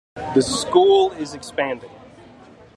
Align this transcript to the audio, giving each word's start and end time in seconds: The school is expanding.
The 0.33 0.41
school 0.41 1.11
is 1.11 1.35
expanding. 1.35 1.91